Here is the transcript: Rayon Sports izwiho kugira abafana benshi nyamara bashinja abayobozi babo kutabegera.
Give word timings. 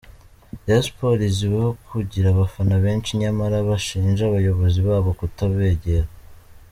Rayon 0.63 0.83
Sports 0.87 1.23
izwiho 1.31 1.67
kugira 1.89 2.27
abafana 2.29 2.75
benshi 2.85 3.11
nyamara 3.21 3.57
bashinja 3.69 4.21
abayobozi 4.25 4.79
babo 4.87 5.09
kutabegera. 5.19 6.07